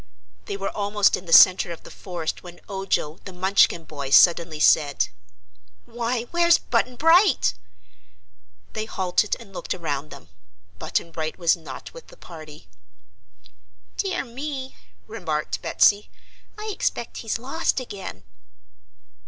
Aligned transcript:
They 0.45 0.57
were 0.57 0.75
almost 0.75 1.15
in 1.15 1.27
the 1.27 1.31
center 1.31 1.71
of 1.71 1.83
the 1.83 1.91
forest 1.91 2.41
when 2.41 2.59
Ojo, 2.67 3.19
the 3.23 3.31
Munchkin 3.31 3.83
boy, 3.83 4.09
suddenly 4.09 4.59
said: 4.59 5.09
"Why, 5.85 6.23
where's 6.31 6.57
Button 6.57 6.95
Bright?" 6.95 7.53
They 8.73 8.85
halted 8.85 9.35
and 9.39 9.53
looked 9.53 9.75
around 9.75 10.09
them. 10.09 10.29
Button 10.79 11.11
Bright 11.11 11.37
was 11.37 11.55
not 11.55 11.93
with 11.93 12.07
the 12.07 12.17
party. 12.17 12.67
"Dear 13.95 14.25
me," 14.25 14.75
remarked 15.05 15.61
Betsy, 15.61 16.09
"I 16.57 16.71
expect 16.73 17.17
he's 17.17 17.37
lost 17.37 17.79
again!" 17.79 18.23